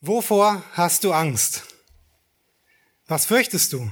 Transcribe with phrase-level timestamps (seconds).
[0.00, 1.64] Wovor hast du Angst?
[3.08, 3.90] Was fürchtest du?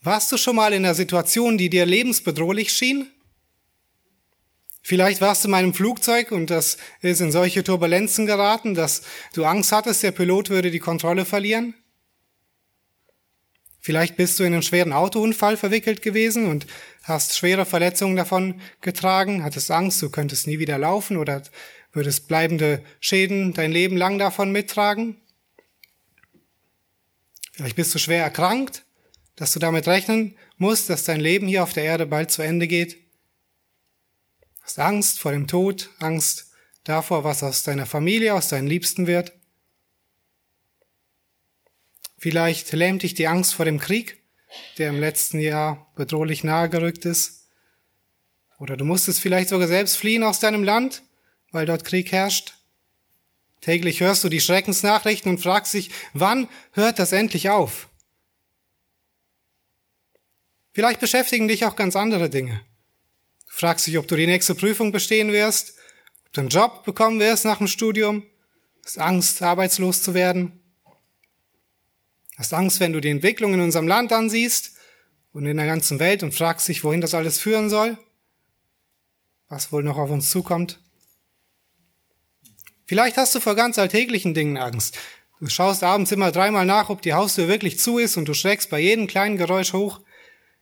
[0.00, 3.10] Warst du schon mal in einer Situation, die dir lebensbedrohlich schien?
[4.80, 9.02] Vielleicht warst du in einem Flugzeug und das ist in solche Turbulenzen geraten, dass
[9.34, 11.74] du Angst hattest, der Pilot würde die Kontrolle verlieren.
[13.80, 16.66] Vielleicht bist du in einen schweren Autounfall verwickelt gewesen und
[17.02, 21.42] hast schwere Verletzungen davon getragen, hattest Angst, du könntest nie wieder laufen oder
[21.92, 25.20] würdest bleibende Schäden dein Leben lang davon mittragen.
[27.52, 28.84] Vielleicht bist du schwer erkrankt,
[29.36, 32.68] dass du damit rechnen musst, dass dein Leben hier auf der Erde bald zu Ende
[32.68, 32.98] geht.
[34.62, 36.52] Hast Angst vor dem Tod, Angst
[36.84, 39.32] davor, was aus deiner Familie, aus deinen Liebsten wird.
[42.18, 44.22] Vielleicht lähmt dich die Angst vor dem Krieg,
[44.76, 47.48] der im letzten Jahr bedrohlich nahe gerückt ist.
[48.58, 51.02] Oder du musstest vielleicht sogar selbst fliehen aus deinem Land
[51.50, 52.54] weil dort Krieg herrscht?
[53.60, 57.88] Täglich hörst du die Schreckensnachrichten und fragst dich, wann hört das endlich auf?
[60.72, 62.60] Vielleicht beschäftigen dich auch ganz andere Dinge.
[63.46, 65.74] Du fragst dich, ob du die nächste Prüfung bestehen wirst,
[66.26, 68.24] ob du einen Job bekommen wirst nach dem Studium,
[68.84, 70.60] hast Angst, arbeitslos zu werden,
[72.36, 74.76] hast Angst, wenn du die Entwicklung in unserem Land ansiehst
[75.32, 77.98] und in der ganzen Welt und fragst dich, wohin das alles führen soll,
[79.48, 80.78] was wohl noch auf uns zukommt.
[82.88, 84.96] Vielleicht hast du vor ganz alltäglichen Dingen Angst.
[85.40, 88.70] Du schaust abends immer dreimal nach, ob die Haustür wirklich zu ist und du schreckst
[88.70, 90.00] bei jedem kleinen Geräusch hoch,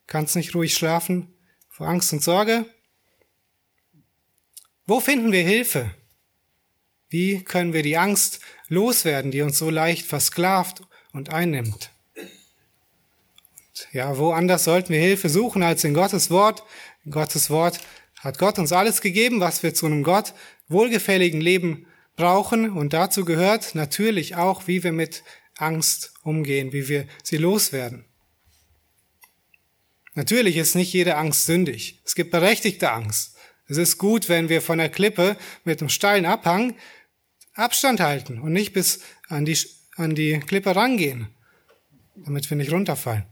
[0.09, 1.33] kannst nicht ruhig schlafen
[1.71, 2.67] vor Angst und Sorge.
[4.87, 5.95] Wo finden wir Hilfe?
[7.09, 10.83] Wie können wir die Angst loswerden, die uns so leicht versklavt
[11.13, 11.91] und einnimmt?
[12.17, 16.65] Und ja, woanders sollten wir Hilfe suchen als in Gottes Wort?
[17.05, 17.79] In Gottes Wort
[18.19, 20.35] hat Gott uns alles gegeben, was wir zu einem Gott
[20.67, 21.87] wohlgefälligen Leben
[22.17, 25.23] brauchen und dazu gehört natürlich auch, wie wir mit
[25.57, 28.05] Angst umgehen, wie wir sie loswerden.
[30.15, 32.01] Natürlich ist nicht jede Angst sündig.
[32.05, 33.37] Es gibt berechtigte Angst.
[33.69, 36.75] Es ist gut, wenn wir von der Klippe mit einem steilen Abhang
[37.55, 39.59] Abstand halten und nicht bis an die,
[39.97, 41.29] an die Klippe rangehen,
[42.15, 43.25] damit wir nicht runterfallen.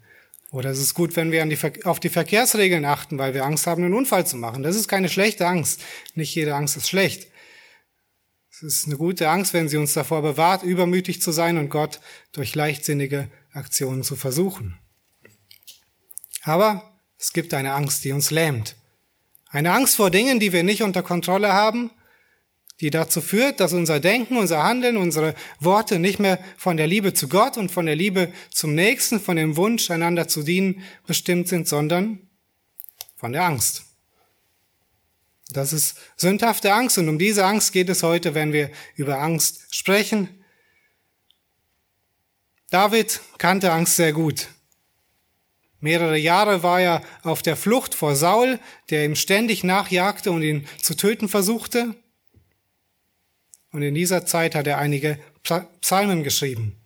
[0.51, 3.83] Oder es ist gut, wenn wir die, auf die Verkehrsregeln achten, weil wir Angst haben,
[3.83, 4.63] einen Unfall zu machen.
[4.63, 5.83] Das ist keine schlechte Angst.
[6.15, 7.29] Nicht jede Angst ist schlecht.
[8.67, 12.01] Es ist eine gute Angst, wenn sie uns davor bewahrt, übermütig zu sein und Gott
[12.33, 14.79] durch leichtsinnige Aktionen zu versuchen.
[16.43, 18.77] Aber es gibt eine Angst, die uns lähmt.
[19.51, 21.91] Eine Angst vor Dingen, die wir nicht unter Kontrolle haben,
[22.81, 27.13] die dazu führt, dass unser Denken, unser Handeln, unsere Worte nicht mehr von der Liebe
[27.13, 31.49] zu Gott und von der Liebe zum Nächsten, von dem Wunsch, einander zu dienen, bestimmt
[31.49, 32.31] sind, sondern
[33.15, 33.84] von der Angst.
[35.51, 39.75] Das ist sündhafte Angst und um diese Angst geht es heute, wenn wir über Angst
[39.75, 40.29] sprechen.
[42.71, 44.49] David kannte Angst sehr gut.
[45.81, 50.67] Mehrere Jahre war er auf der Flucht vor Saul, der ihm ständig nachjagte und ihn
[50.81, 51.95] zu töten versuchte.
[53.71, 55.19] Und in dieser Zeit hat er einige
[55.83, 56.81] Psalmen geschrieben.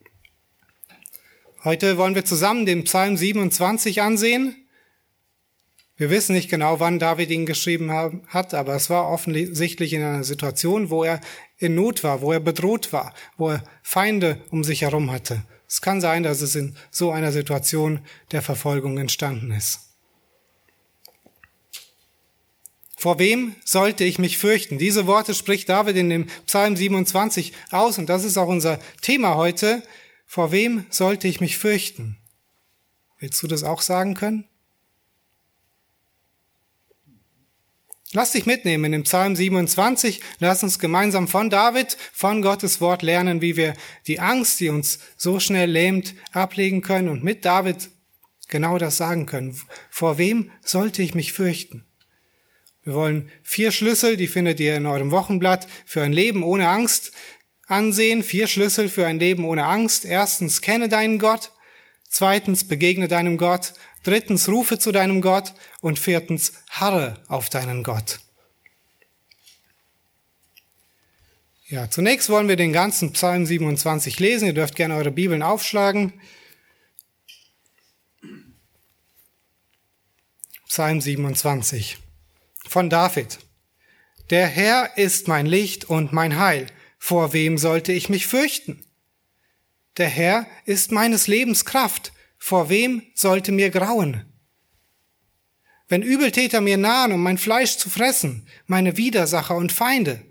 [1.62, 4.67] Heute wollen wir zusammen den Psalm 27 ansehen.
[5.98, 7.90] Wir wissen nicht genau, wann David ihn geschrieben
[8.28, 11.20] hat, aber es war offensichtlich in einer Situation, wo er
[11.58, 15.42] in Not war, wo er bedroht war, wo er Feinde um sich herum hatte.
[15.66, 17.98] Es kann sein, dass es in so einer Situation
[18.30, 19.80] der Verfolgung entstanden ist.
[22.96, 24.78] Vor wem sollte ich mich fürchten?
[24.78, 29.34] Diese Worte spricht David in dem Psalm 27 aus und das ist auch unser Thema
[29.34, 29.82] heute.
[30.26, 32.18] Vor wem sollte ich mich fürchten?
[33.18, 34.44] Willst du das auch sagen können?
[38.14, 40.20] Lass dich mitnehmen den Psalm 27.
[40.38, 43.74] Lass uns gemeinsam von David, von Gottes Wort lernen, wie wir
[44.06, 47.90] die Angst, die uns so schnell lähmt, ablegen können und mit David
[48.48, 49.60] genau das sagen können.
[49.90, 51.84] Vor wem sollte ich mich fürchten?
[52.82, 57.12] Wir wollen vier Schlüssel, die findet ihr in eurem Wochenblatt, für ein Leben ohne Angst
[57.66, 58.22] ansehen.
[58.22, 60.06] Vier Schlüssel für ein Leben ohne Angst.
[60.06, 61.52] Erstens, kenne deinen Gott.
[62.08, 63.74] Zweitens, begegne deinem Gott.
[64.02, 65.54] Drittens, rufe zu deinem Gott.
[65.80, 68.20] Und viertens, harre auf deinen Gott.
[71.66, 74.46] Ja, zunächst wollen wir den ganzen Psalm 27 lesen.
[74.46, 76.14] Ihr dürft gerne eure Bibeln aufschlagen.
[80.66, 81.98] Psalm 27
[82.66, 83.38] von David.
[84.30, 86.66] Der Herr ist mein Licht und mein Heil.
[86.98, 88.84] Vor wem sollte ich mich fürchten?
[89.96, 92.12] Der Herr ist meines Lebens Kraft.
[92.38, 94.24] Vor wem sollte mir grauen?
[95.88, 100.22] Wenn Übeltäter mir nahen, um mein Fleisch zu fressen, meine Widersacher und Feinde,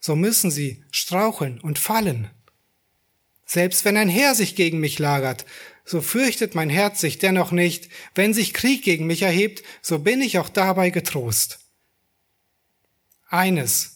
[0.00, 2.30] so müssen sie straucheln und fallen.
[3.46, 5.44] Selbst wenn ein Heer sich gegen mich lagert,
[5.84, 7.90] so fürchtet mein Herz sich dennoch nicht.
[8.14, 11.58] Wenn sich Krieg gegen mich erhebt, so bin ich auch dabei getrost.
[13.28, 13.93] Eines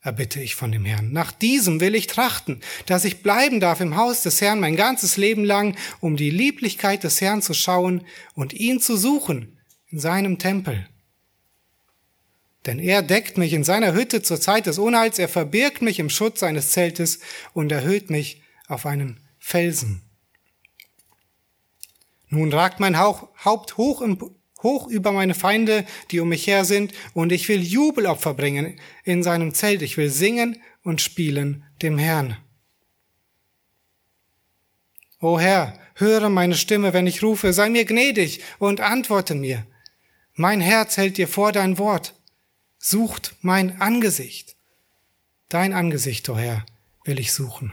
[0.00, 1.12] erbitte ich von dem Herrn.
[1.12, 5.16] Nach diesem will ich trachten, dass ich bleiben darf im Haus des Herrn mein ganzes
[5.16, 8.04] Leben lang, um die Lieblichkeit des Herrn zu schauen
[8.34, 9.58] und ihn zu suchen
[9.88, 10.88] in seinem Tempel.
[12.66, 16.10] Denn er deckt mich in seiner Hütte zur Zeit des Unheils, er verbirgt mich im
[16.10, 17.20] Schutz seines Zeltes
[17.54, 20.02] und erhöht mich auf einen Felsen.
[22.28, 24.02] Nun ragt mein Haupt hoch,
[24.62, 29.22] hoch über meine Feinde, die um mich her sind, und ich will Jubelopfer bringen in
[29.22, 29.82] seinem Zelt.
[29.82, 32.36] Ich will singen und spielen dem Herrn.
[35.20, 39.66] O Herr, höre meine Stimme, wenn ich rufe, sei mir gnädig und antworte mir.
[40.34, 42.14] Mein Herz hält dir vor dein Wort,
[42.78, 44.56] sucht mein Angesicht.
[45.48, 46.64] Dein Angesicht, o Herr,
[47.04, 47.72] will ich suchen.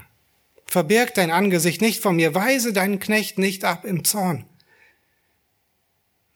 [0.65, 4.45] Verbirg dein Angesicht nicht von mir, weise deinen Knecht nicht ab im Zorn.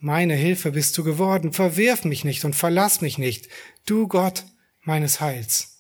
[0.01, 3.49] Meine Hilfe bist du geworden, verwirf mich nicht und verlass mich nicht,
[3.85, 4.45] du Gott
[4.81, 5.79] meines Heils.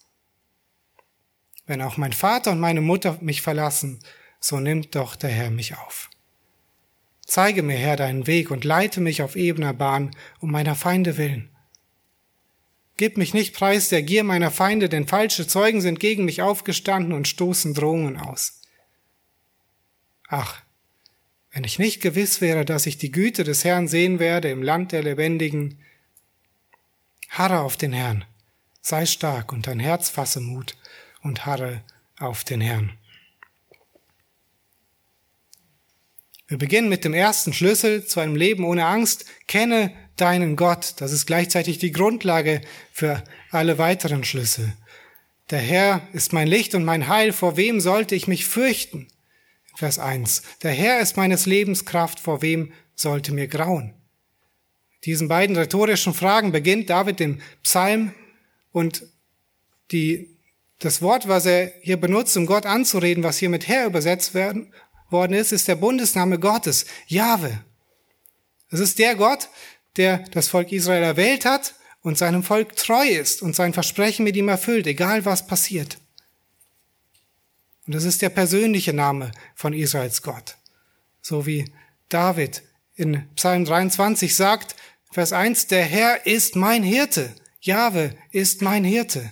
[1.65, 3.99] Wenn auch mein Vater und meine Mutter mich verlassen,
[4.41, 6.09] so nimmt doch der Herr mich auf.
[7.25, 11.49] Zeige mir, Herr, deinen Weg und leite mich auf ebener Bahn um meiner Feinde willen.
[12.97, 17.13] Gib mich nicht preis der Gier meiner Feinde, denn falsche Zeugen sind gegen mich aufgestanden
[17.13, 18.61] und stoßen Drohungen aus.
[20.27, 20.61] Ach,
[21.51, 24.91] wenn ich nicht gewiss wäre, dass ich die Güte des Herrn sehen werde im Land
[24.91, 25.79] der Lebendigen,
[27.29, 28.25] harre auf den Herrn,
[28.81, 30.77] sei stark und dein Herz fasse Mut
[31.21, 31.83] und harre
[32.17, 32.91] auf den Herrn.
[36.47, 39.25] Wir beginnen mit dem ersten Schlüssel zu einem Leben ohne Angst.
[39.47, 40.95] Kenne deinen Gott.
[40.97, 42.61] Das ist gleichzeitig die Grundlage
[42.91, 44.73] für alle weiteren Schlüssel.
[45.51, 47.33] Der Herr ist mein Licht und mein Heil.
[47.33, 49.07] Vor wem sollte ich mich fürchten?
[49.79, 50.41] Vers 1.
[50.61, 52.19] Der Herr ist meines Lebens Kraft.
[52.19, 53.93] Vor wem sollte mir grauen?
[55.05, 58.13] Diesen beiden rhetorischen Fragen beginnt David den Psalm
[58.73, 59.03] und
[59.91, 60.37] die,
[60.79, 64.73] das Wort, was er hier benutzt, um Gott anzureden, was hier mit Herr übersetzt werden,
[65.09, 67.63] worden ist, ist der Bundesname Gottes, Jahwe.
[68.69, 69.47] Es ist der Gott,
[69.95, 74.35] der das Volk Israel erwählt hat und seinem Volk treu ist und sein Versprechen mit
[74.35, 75.99] ihm erfüllt, egal was passiert.
[77.89, 80.57] Und das ist der persönliche Name von Israels Gott.
[81.23, 81.73] So wie
[82.07, 82.61] David
[82.93, 84.75] in Psalm 23 sagt,
[85.11, 87.33] Vers 1, der Herr ist mein Hirte.
[87.61, 89.31] Jahwe ist mein Hirte.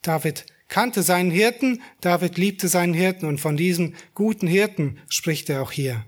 [0.00, 5.60] David kannte seinen Hirten, David liebte seinen Hirten und von diesem guten Hirten spricht er
[5.60, 6.06] auch hier.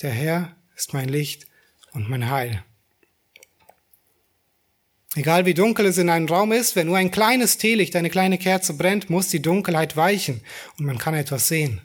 [0.00, 1.46] Der Herr ist mein Licht
[1.92, 2.64] und mein Heil.
[5.18, 8.38] Egal wie dunkel es in einem Raum ist, wenn nur ein kleines Teelicht, eine kleine
[8.38, 10.42] Kerze brennt, muss die Dunkelheit weichen
[10.78, 11.80] und man kann etwas sehen.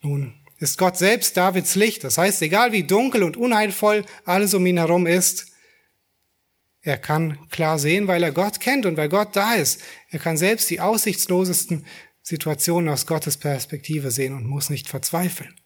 [0.00, 2.04] Nun ist Gott selbst Davids Licht.
[2.04, 5.48] Das heißt, egal wie dunkel und unheilvoll alles um ihn herum ist,
[6.82, 9.80] er kann klar sehen, weil er Gott kennt und weil Gott da ist.
[10.10, 11.84] Er kann selbst die aussichtslosesten
[12.22, 15.59] Situationen aus Gottes Perspektive sehen und muss nicht verzweifeln.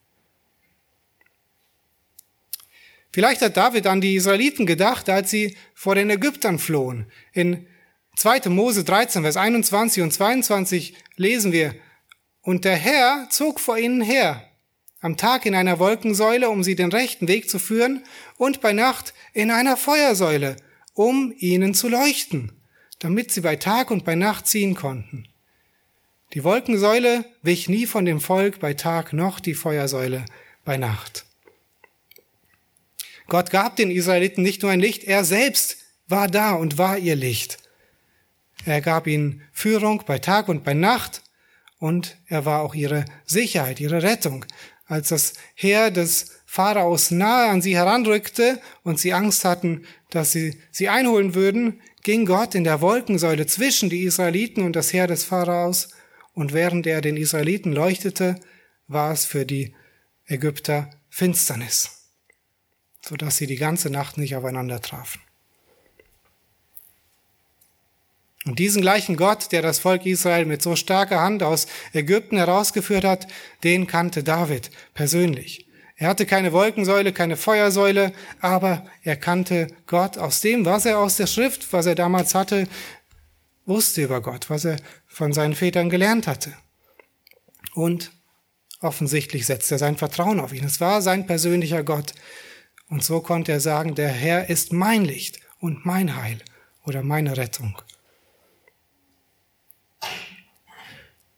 [3.14, 7.06] Vielleicht hat David an die Israeliten gedacht, als sie vor den Ägyptern flohen.
[7.32, 7.69] In
[8.16, 8.49] 2.
[8.49, 11.76] Mose 13, Vers 21 und 22 lesen wir,
[12.43, 14.42] und der Herr zog vor ihnen her,
[15.00, 18.02] am Tag in einer Wolkensäule, um sie den rechten Weg zu führen,
[18.37, 20.56] und bei Nacht in einer Feuersäule,
[20.92, 22.50] um ihnen zu leuchten,
[22.99, 25.28] damit sie bei Tag und bei Nacht ziehen konnten.
[26.33, 30.25] Die Wolkensäule wich nie von dem Volk bei Tag noch die Feuersäule
[30.64, 31.26] bei Nacht.
[33.28, 37.16] Gott gab den Israeliten nicht nur ein Licht, er selbst war da und war ihr
[37.16, 37.59] Licht.
[38.64, 41.23] Er gab ihnen Führung bei Tag und bei Nacht
[41.78, 44.45] und er war auch ihre Sicherheit, ihre Rettung.
[44.87, 50.61] Als das Heer des Pharaos nahe an sie heranrückte und sie Angst hatten, dass sie
[50.71, 55.25] sie einholen würden, ging Gott in der Wolkensäule zwischen die Israeliten und das Heer des
[55.25, 55.88] Pharaos
[56.33, 58.38] und während er den Israeliten leuchtete,
[58.87, 59.75] war es für die
[60.26, 62.03] Ägypter Finsternis
[63.06, 65.20] sodass sie die ganze Nacht nicht aufeinander trafen.
[68.46, 73.04] Und diesen gleichen Gott, der das Volk Israel mit so starker Hand aus Ägypten herausgeführt
[73.04, 73.26] hat,
[73.62, 75.66] den kannte David persönlich.
[75.96, 81.16] Er hatte keine Wolkensäule, keine Feuersäule, aber er kannte Gott aus dem, was er aus
[81.16, 82.68] der Schrift, was er damals hatte,
[83.64, 86.52] wusste über Gott, was er von seinen Vätern gelernt hatte.
[87.75, 88.12] Und
[88.80, 90.64] offensichtlich setzte er sein Vertrauen auf ihn.
[90.64, 92.12] Es war sein persönlicher Gott,
[92.88, 96.38] und so konnte er sagen, der Herr ist mein Licht und mein Heil
[96.85, 97.81] oder meine Rettung.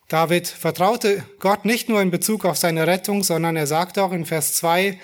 [0.09, 4.25] David vertraute Gott nicht nur in Bezug auf seine Rettung, sondern er sagte auch in
[4.25, 5.01] Vers 2,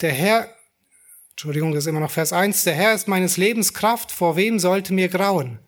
[0.00, 0.54] der Herr,
[1.30, 4.58] Entschuldigung, das ist immer noch Vers 1, der Herr ist meines Lebens Kraft, vor wem
[4.58, 5.58] sollte mir grauen?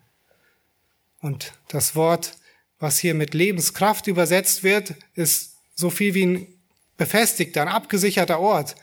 [1.21, 2.37] Und das Wort,
[2.79, 6.47] was hier mit Lebenskraft übersetzt wird, ist so viel wie ein
[6.99, 8.76] befestigter, ein abgesicherter Ort.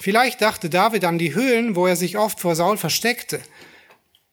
[0.00, 3.40] Vielleicht dachte David an die Höhlen, wo er sich oft vor Saul versteckte.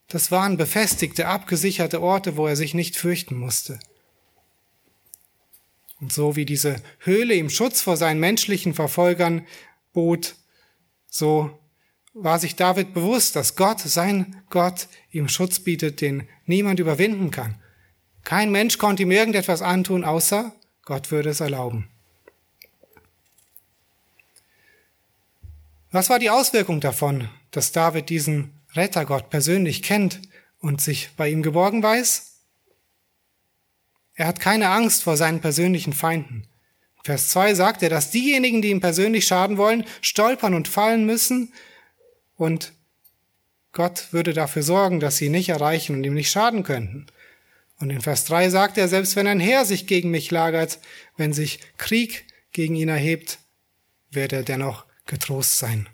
[0.08, 3.80] Das waren befestigte, abgesicherte Orte, wo er sich nicht fürchten musste.
[6.00, 9.48] Und so wie diese Höhle ihm Schutz vor seinen menschlichen Verfolgern
[9.94, 10.36] bot,
[11.08, 11.58] so
[12.14, 17.56] war sich David bewusst, dass Gott, sein Gott, ihm Schutz bietet, den niemand überwinden kann.
[18.24, 20.54] Kein Mensch konnte ihm irgendetwas antun, außer
[20.84, 21.90] Gott würde es erlauben.
[25.96, 30.20] Was war die Auswirkung davon, dass David diesen Rettergott persönlich kennt
[30.60, 32.42] und sich bei ihm geborgen weiß?
[34.16, 36.50] Er hat keine Angst vor seinen persönlichen Feinden.
[37.06, 41.54] Vers 2 sagt er, dass diejenigen, die ihm persönlich schaden wollen, stolpern und fallen müssen
[42.36, 42.74] und
[43.72, 47.08] Gott würde dafür sorgen, dass sie nicht erreichen und ihm nicht schaden könnten.
[47.80, 50.78] Und in Vers 3 sagt er, selbst wenn ein Heer sich gegen mich lagert,
[51.16, 53.40] wenn sich Krieg gegen ihn erhebt,
[54.12, 55.88] wird er dennoch getrost sein.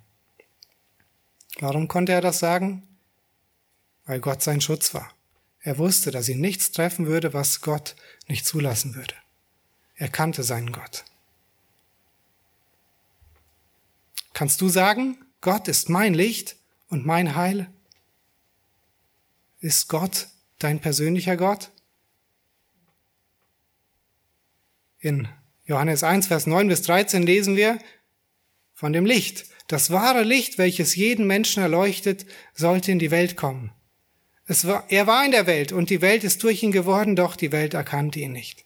[1.60, 2.88] Warum konnte er das sagen?
[4.06, 5.14] Weil Gott sein Schutz war.
[5.60, 7.96] Er wusste, dass ihn nichts treffen würde, was Gott
[8.28, 9.14] nicht zulassen würde.
[9.96, 11.06] Er kannte seinen Gott.
[14.34, 16.56] Kannst du sagen, Gott ist mein Licht
[16.88, 17.70] und mein Heil?
[19.60, 21.70] Ist Gott dein persönlicher Gott?
[25.00, 25.28] In
[25.66, 27.78] Johannes 1, Vers 9 bis 13 lesen wir
[28.82, 29.46] von dem Licht.
[29.68, 33.72] Das wahre Licht, welches jeden Menschen erleuchtet, sollte in die Welt kommen.
[34.48, 37.52] War, er war in der Welt und die Welt ist durch ihn geworden, doch die
[37.52, 38.66] Welt erkannte ihn nicht.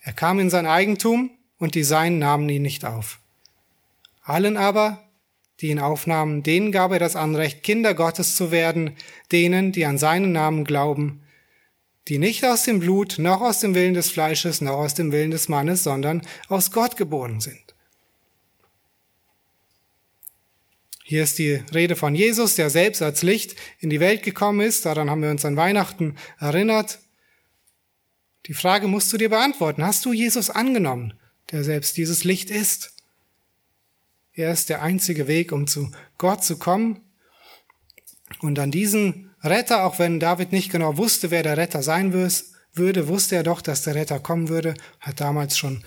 [0.00, 3.20] Er kam in sein Eigentum und die Seinen nahmen ihn nicht auf.
[4.22, 5.04] Allen aber,
[5.60, 8.96] die ihn aufnahmen, denen gab er das Anrecht, Kinder Gottes zu werden,
[9.30, 11.20] denen, die an seinen Namen glauben,
[12.08, 15.32] die nicht aus dem Blut, noch aus dem Willen des Fleisches, noch aus dem Willen
[15.32, 17.65] des Mannes, sondern aus Gott geboren sind.
[21.08, 24.86] Hier ist die Rede von Jesus, der selbst als Licht in die Welt gekommen ist.
[24.86, 26.98] Daran haben wir uns an Weihnachten erinnert.
[28.46, 29.84] Die Frage musst du dir beantworten.
[29.84, 31.14] Hast du Jesus angenommen,
[31.52, 32.92] der selbst dieses Licht ist?
[34.32, 37.02] Er ist der einzige Weg, um zu Gott zu kommen.
[38.40, 43.06] Und an diesen Retter, auch wenn David nicht genau wusste, wer der Retter sein würde,
[43.06, 45.84] wusste er doch, dass der Retter kommen würde, hat damals schon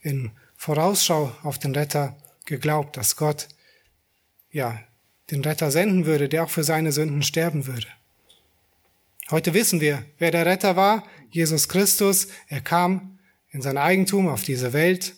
[0.00, 3.48] in Vorausschau auf den Retter geglaubt, dass Gott
[4.52, 4.78] ja,
[5.30, 7.86] den Retter senden würde, der auch für seine Sünden sterben würde.
[9.30, 12.28] Heute wissen wir, wer der Retter war, Jesus Christus.
[12.48, 13.18] Er kam
[13.50, 15.14] in sein Eigentum auf diese Welt.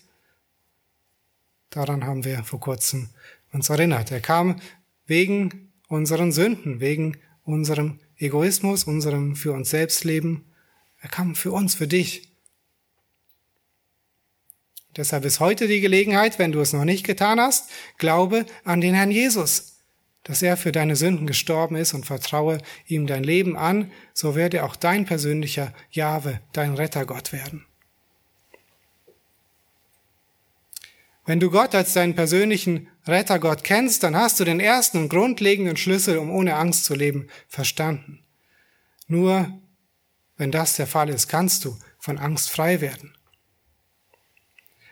[1.70, 3.08] Daran haben wir vor kurzem
[3.52, 4.12] uns erinnert.
[4.12, 4.60] Er kam
[5.06, 10.44] wegen unseren Sünden, wegen unserem Egoismus, unserem für uns selbst Leben.
[11.00, 12.33] Er kam für uns, für dich.
[14.96, 18.94] Deshalb ist heute die Gelegenheit, wenn du es noch nicht getan hast, glaube an den
[18.94, 19.80] Herrn Jesus,
[20.22, 24.64] dass er für deine Sünden gestorben ist und vertraue ihm dein Leben an, so werde
[24.64, 27.66] auch dein persönlicher Jahwe, dein Rettergott werden.
[31.26, 35.76] Wenn du Gott als deinen persönlichen Rettergott kennst, dann hast du den ersten und grundlegenden
[35.76, 38.22] Schlüssel, um ohne Angst zu leben, verstanden.
[39.06, 39.60] Nur
[40.36, 43.13] wenn das der Fall ist, kannst du von Angst frei werden.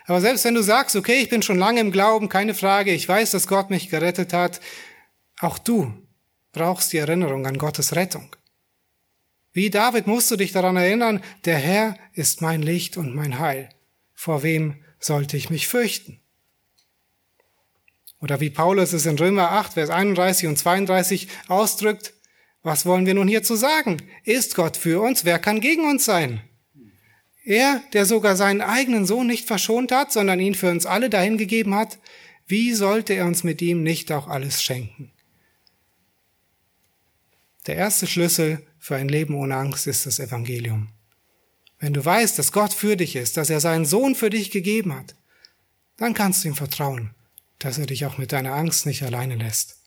[0.06, 3.08] Aber selbst wenn du sagst, okay, ich bin schon lange im Glauben, keine Frage, ich
[3.08, 4.60] weiß, dass Gott mich gerettet hat,
[5.40, 5.92] auch du
[6.52, 8.34] brauchst die Erinnerung an Gottes Rettung.
[9.52, 13.68] Wie David musst du dich daran erinnern, der Herr ist mein Licht und mein Heil.
[14.14, 16.20] Vor wem sollte ich mich fürchten?
[18.20, 22.14] Oder wie Paulus es in Römer 8, Vers 31 und 32 ausdrückt,
[22.62, 24.00] was wollen wir nun hierzu sagen?
[24.24, 25.24] Ist Gott für uns?
[25.24, 26.40] Wer kann gegen uns sein?
[27.44, 31.74] Er, der sogar seinen eigenen Sohn nicht verschont hat, sondern ihn für uns alle dahingegeben
[31.74, 31.98] hat,
[32.46, 35.10] wie sollte er uns mit ihm nicht auch alles schenken?
[37.66, 40.88] Der erste Schlüssel für ein Leben ohne Angst ist das Evangelium.
[41.78, 44.94] Wenn du weißt, dass Gott für dich ist, dass er seinen Sohn für dich gegeben
[44.94, 45.16] hat,
[45.96, 47.14] dann kannst du ihm vertrauen,
[47.58, 49.81] dass er dich auch mit deiner Angst nicht alleine lässt.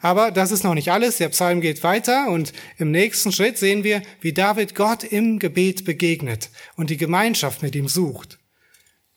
[0.00, 1.18] Aber das ist noch nicht alles.
[1.18, 5.84] Der Psalm geht weiter und im nächsten Schritt sehen wir, wie David Gott im Gebet
[5.84, 8.38] begegnet und die Gemeinschaft mit ihm sucht.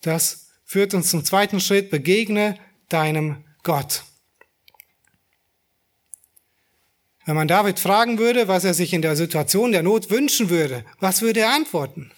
[0.01, 2.57] Das führt uns zum zweiten Schritt, begegne
[2.89, 4.03] deinem Gott.
[7.25, 10.83] Wenn man David fragen würde, was er sich in der Situation der Not wünschen würde,
[10.99, 12.11] was würde er antworten?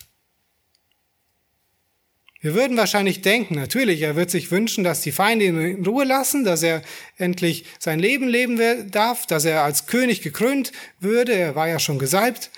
[2.46, 6.06] Wir würden wahrscheinlich denken, natürlich, er wird sich wünschen, dass die Feinde ihn in Ruhe
[6.06, 6.84] lassen, dass er
[7.18, 11.98] endlich sein Leben leben darf, dass er als König gekrönt würde, er war ja schon
[11.98, 12.52] gesalbt.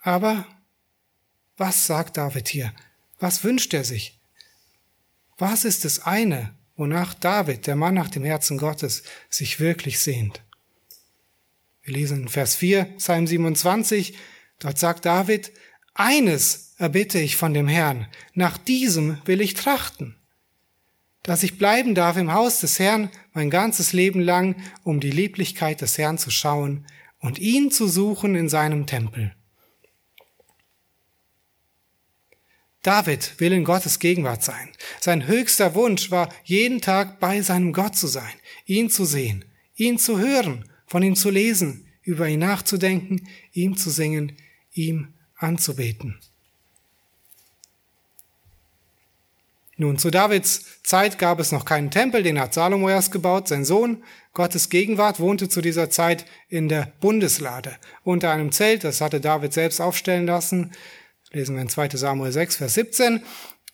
[0.00, 0.46] Aber
[1.58, 2.72] was sagt David hier?
[3.18, 4.18] Was wünscht er sich?
[5.36, 10.40] Was ist das eine, wonach David, der Mann nach dem Herzen Gottes, sich wirklich sehnt?
[11.82, 14.16] Wir lesen in Vers 4, Psalm 27,
[14.58, 15.52] dort sagt David,
[15.92, 20.16] eines erbitte ich von dem Herrn, nach diesem will ich trachten,
[21.22, 25.80] dass ich bleiben darf im Haus des Herrn mein ganzes Leben lang, um die Lieblichkeit
[25.80, 26.86] des Herrn zu schauen
[27.18, 29.34] und ihn zu suchen in seinem Tempel.
[32.82, 34.68] David will in Gottes Gegenwart sein.
[35.00, 38.32] Sein höchster Wunsch war, jeden Tag bei seinem Gott zu sein,
[38.64, 43.90] ihn zu sehen, ihn zu hören, von ihm zu lesen, über ihn nachzudenken, ihm zu
[43.90, 44.36] singen,
[44.72, 46.20] ihm anzubeten.
[49.76, 53.48] Nun, zu Davids Zeit gab es noch keinen Tempel, den hat Salomo erst gebaut.
[53.48, 54.02] Sein Sohn,
[54.32, 59.52] Gottes Gegenwart, wohnte zu dieser Zeit in der Bundeslade unter einem Zelt, das hatte David
[59.52, 60.72] selbst aufstellen lassen
[61.32, 63.22] lesen wir in 2 Samuel 6, Vers 17.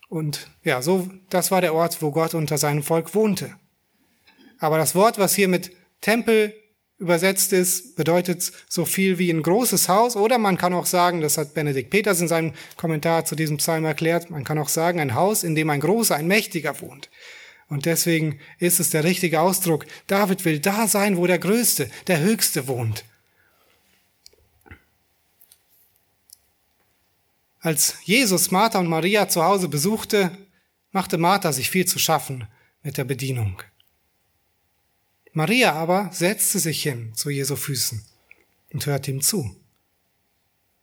[0.08, 3.54] Und ja, so, das war der Ort, wo Gott unter seinem Volk wohnte.
[4.58, 6.54] Aber das Wort, was hier mit Tempel
[7.02, 11.36] übersetzt ist, bedeutet so viel wie ein großes Haus oder man kann auch sagen, das
[11.36, 15.14] hat Benedikt Peters in seinem Kommentar zu diesem Psalm erklärt, man kann auch sagen, ein
[15.14, 17.10] Haus, in dem ein großer, ein mächtiger wohnt.
[17.68, 19.86] Und deswegen ist es der richtige Ausdruck.
[20.06, 23.04] David will da sein, wo der Größte, der Höchste wohnt.
[27.60, 30.36] Als Jesus Martha und Maria zu Hause besuchte,
[30.92, 32.46] machte Martha sich viel zu schaffen
[32.82, 33.62] mit der Bedienung.
[35.32, 38.04] Maria aber setzte sich hin zu Jesu Füßen
[38.72, 39.56] und hörte ihm zu.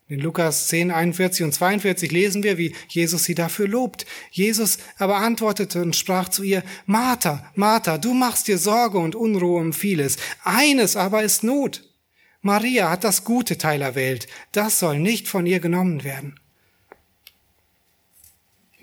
[0.07, 4.07] In Lukas 10, 41 und 42 lesen wir, wie Jesus sie dafür lobt.
[4.31, 9.61] Jesus aber antwortete und sprach zu ihr, Martha, Martha, du machst dir Sorge und Unruhe
[9.61, 10.17] um vieles.
[10.43, 11.87] Eines aber ist Not.
[12.41, 14.27] Maria hat das gute Teil erwählt.
[14.51, 16.39] Das soll nicht von ihr genommen werden.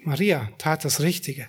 [0.04, 1.48] Maria tat das Richtige.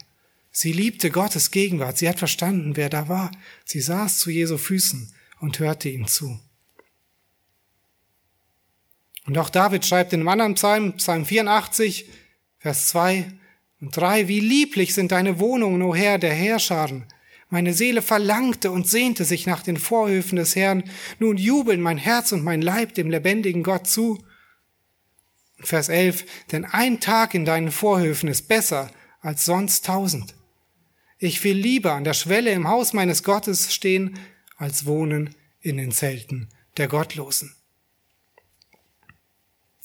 [0.60, 2.00] Sie liebte Gottes Gegenwart.
[2.00, 3.30] Sie hat verstanden, wer da war.
[3.64, 6.40] Sie saß zu Jesu Füßen und hörte ihm zu.
[9.28, 12.10] Und auch David schreibt in einem anderen Psalm, Psalm 84,
[12.58, 13.32] Vers 2
[13.82, 17.06] und 3, wie lieblich sind deine Wohnungen, o Herr der Herrscharen.
[17.52, 20.86] Meine Seele verlangte und sehnte sich nach den Vorhöfen des Herrn.
[21.20, 24.26] Nun jubeln mein Herz und mein Leib dem lebendigen Gott zu.
[25.60, 28.90] Vers 11, denn ein Tag in deinen Vorhöfen ist besser
[29.22, 30.34] als sonst tausend.
[31.18, 34.20] Ich will lieber an der Schwelle im Haus meines Gottes stehen,
[34.56, 37.56] als wohnen in den Zelten der Gottlosen.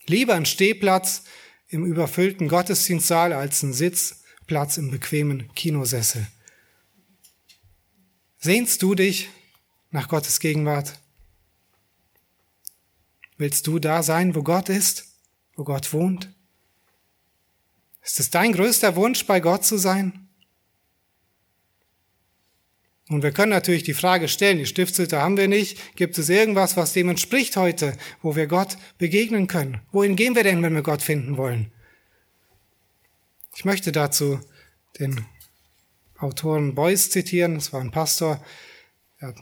[0.06, 1.24] Lieber ein Stehplatz
[1.68, 6.26] im überfüllten Gottesdienstsaal als ein Sitzplatz im bequemen Kinosessel.
[8.38, 9.30] Sehnst du dich
[9.90, 10.98] nach Gottes Gegenwart?
[13.38, 15.12] Willst du da sein, wo Gott ist?
[15.56, 16.28] wo Gott wohnt?
[18.02, 20.21] Ist es dein größter Wunsch, bei Gott zu sein?
[23.12, 25.96] Und wir können natürlich die Frage stellen, die Stiftshütte haben wir nicht.
[25.96, 29.80] Gibt es irgendwas, was dem entspricht heute, wo wir Gott begegnen können?
[29.92, 31.72] Wohin gehen wir denn, wenn wir Gott finden wollen?
[33.54, 34.40] Ich möchte dazu
[34.98, 35.26] den
[36.18, 37.56] Autoren Beuys zitieren.
[37.56, 38.42] Das war ein Pastor.
[39.20, 39.34] Ja,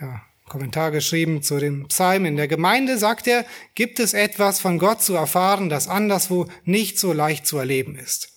[0.00, 2.24] ja, Kommentar geschrieben zu dem Psalm.
[2.24, 6.98] In der Gemeinde, sagt er, gibt es etwas von Gott zu erfahren, das anderswo nicht
[6.98, 8.32] so leicht zu erleben ist.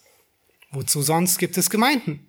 [0.72, 2.29] Wozu sonst gibt es Gemeinden?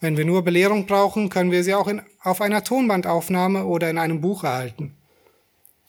[0.00, 3.98] Wenn wir nur Belehrung brauchen, können wir sie auch in, auf einer Tonbandaufnahme oder in
[3.98, 4.94] einem Buch erhalten.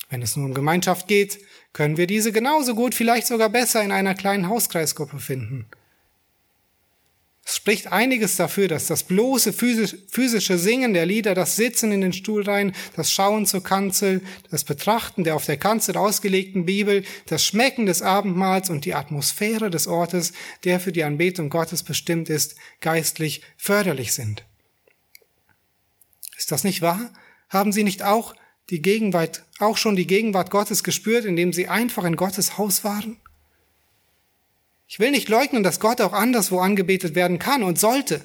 [0.09, 1.39] Wenn es nur um Gemeinschaft geht,
[1.73, 5.65] können wir diese genauso gut, vielleicht sogar besser in einer kleinen Hauskreisgruppe finden.
[7.47, 12.11] Es spricht einiges dafür, dass das bloße physische Singen der Lieder, das Sitzen in den
[12.11, 17.85] Stuhlreihen, das Schauen zur Kanzel, das Betrachten der auf der Kanzel ausgelegten Bibel, das Schmecken
[17.85, 23.43] des Abendmahls und die Atmosphäre des Ortes, der für die Anbetung Gottes bestimmt ist, geistlich
[23.57, 24.43] förderlich sind.
[26.35, 27.13] Ist das nicht wahr?
[27.49, 28.33] Haben Sie nicht auch
[28.71, 33.17] die Gegenwart, auch schon die Gegenwart Gottes gespürt, indem Sie einfach in Gottes Haus waren?
[34.87, 38.21] Ich will nicht leugnen, dass Gott auch anderswo angebetet werden kann und sollte.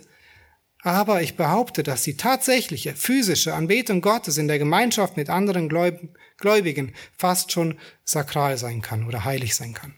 [0.83, 6.95] Aber ich behaupte, dass die tatsächliche physische Anbetung Gottes in der Gemeinschaft mit anderen Gläubigen
[7.17, 9.95] fast schon sakral sein kann oder heilig sein kann.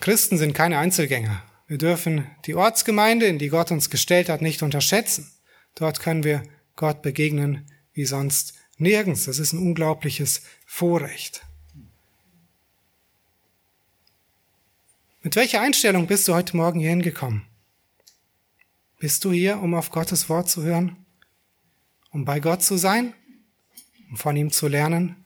[0.00, 1.44] Christen sind keine Einzelgänger.
[1.68, 5.30] Wir dürfen die Ortsgemeinde, in die Gott uns gestellt hat, nicht unterschätzen.
[5.76, 6.42] Dort können wir
[6.74, 9.26] Gott begegnen wie sonst nirgends.
[9.26, 11.42] Das ist ein unglaubliches Vorrecht.
[15.24, 17.42] Mit welcher Einstellung bist du heute Morgen hier hingekommen?
[18.98, 20.96] Bist du hier, um auf Gottes Wort zu hören?
[22.10, 23.14] Um bei Gott zu sein?
[24.10, 25.24] Um von ihm zu lernen?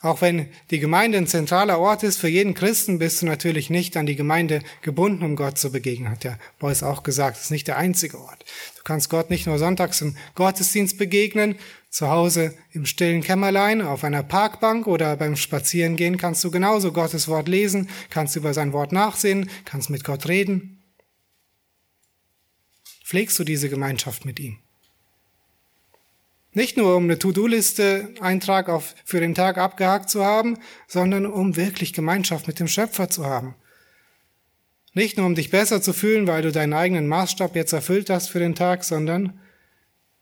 [0.00, 3.96] Auch wenn die Gemeinde ein zentraler Ort ist für jeden Christen, bist du natürlich nicht
[3.96, 7.36] an die Gemeinde gebunden, um Gott zu begegnen, hat der Beuys auch gesagt.
[7.36, 8.44] Das ist nicht der einzige Ort.
[8.76, 11.58] Du kannst Gott nicht nur sonntags im Gottesdienst begegnen,
[11.90, 17.26] zu Hause im stillen Kämmerlein, auf einer Parkbank oder beim Spazierengehen kannst du genauso Gottes
[17.26, 20.82] Wort lesen, kannst über sein Wort nachsehen, kannst mit Gott reden.
[23.04, 24.58] Pflegst du diese Gemeinschaft mit ihm?
[26.52, 28.70] Nicht nur um eine To-Do-Liste Eintrag
[29.04, 33.54] für den Tag abgehakt zu haben, sondern um wirklich Gemeinschaft mit dem Schöpfer zu haben.
[34.92, 38.28] Nicht nur um dich besser zu fühlen, weil du deinen eigenen Maßstab jetzt erfüllt hast
[38.28, 39.40] für den Tag, sondern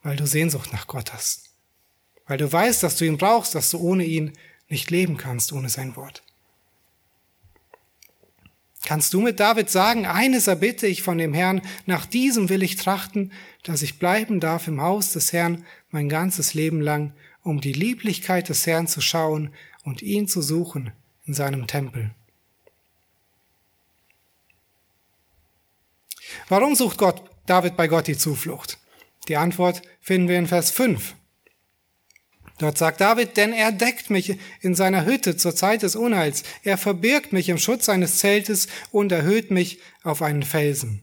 [0.03, 1.48] weil du Sehnsucht nach Gott hast.
[2.29, 4.33] Weil du weißt, dass du ihn brauchst, dass du ohne ihn
[4.69, 6.23] nicht leben kannst, ohne sein Wort.
[8.85, 12.77] Kannst du mit David sagen, eines erbitte ich von dem Herrn, nach diesem will ich
[12.77, 13.33] trachten,
[13.65, 17.13] dass ich bleiben darf im Haus des Herrn mein ganzes Leben lang,
[17.43, 20.93] um die Lieblichkeit des Herrn zu schauen und ihn zu suchen
[21.27, 22.11] in seinem Tempel.
[26.49, 28.79] Warum sucht Gott, David bei Gott die Zuflucht?
[29.29, 31.15] Die Antwort finden wir in Vers 5.
[32.59, 36.43] Dort sagt David, denn er deckt mich in seiner Hütte zur Zeit des Unheils.
[36.65, 41.03] Er verbirgt mich im Schutz seines Zeltes und erhöht mich auf einen Felsen.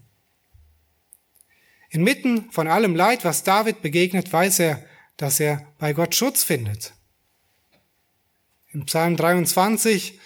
[1.90, 4.84] Inmitten von allem Leid, was David begegnet, weiß er,
[5.16, 6.94] dass er bei Gott Schutz findet.
[8.74, 10.20] Im Psalm 23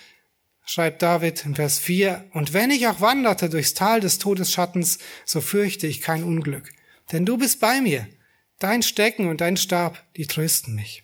[0.65, 5.42] schreibt David in Vers 4, Und wenn ich auch wanderte durchs Tal des Todesschattens, so
[5.42, 6.72] fürchte ich kein Unglück,
[7.12, 8.08] denn du bist bei mir.
[8.58, 11.04] Dein Stecken und dein Stab, die trösten mich.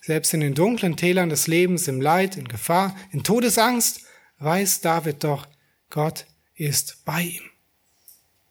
[0.00, 4.02] Selbst in den dunklen Tälern des Lebens, im Leid, in Gefahr, in Todesangst,
[4.38, 5.46] weiß David doch,
[5.90, 7.42] Gott ist bei ihm.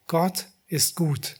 [0.07, 1.35] Gott ist gut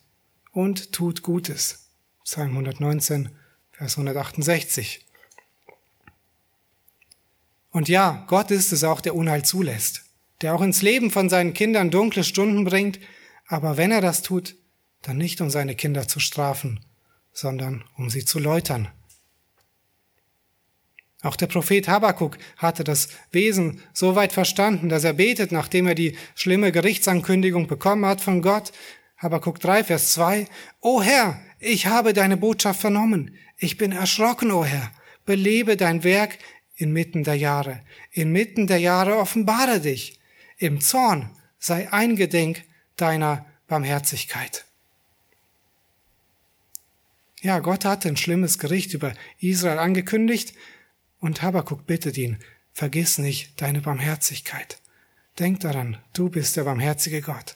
[0.52, 1.89] und tut Gutes.
[2.24, 3.30] Psalm 119,
[3.72, 5.06] Vers 168.
[7.72, 10.04] Und ja, Gott ist es auch, der Unheil zulässt,
[10.41, 13.00] der auch ins Leben von seinen Kindern dunkle Stunden bringt,
[13.48, 14.56] aber wenn er das tut,
[15.02, 16.86] dann nicht um seine Kinder zu strafen,
[17.32, 18.89] sondern um sie zu läutern,
[21.21, 25.95] auch der Prophet Habakuk hatte das Wesen so weit verstanden, dass er betet, nachdem er
[25.95, 28.71] die schlimme Gerichtsankündigung bekommen hat von Gott.
[29.17, 30.47] Habakuk 3, Vers 2.
[30.79, 33.36] O Herr, ich habe deine Botschaft vernommen.
[33.58, 34.91] Ich bin erschrocken, o Herr.
[35.25, 36.38] Belebe dein Werk
[36.77, 37.82] inmitten der Jahre.
[38.12, 40.19] Inmitten der Jahre offenbare dich.
[40.58, 41.29] Im Zorn
[41.60, 42.63] sei eingedenk
[42.95, 44.63] deiner Barmherzigkeit.
[47.41, 50.53] Ja, Gott hatte ein schlimmes Gericht über Israel angekündigt,
[51.19, 52.38] und Habakuk bittet ihn,
[52.71, 54.79] vergiss nicht deine Barmherzigkeit.
[55.38, 57.55] Denk daran, du bist der barmherzige Gott.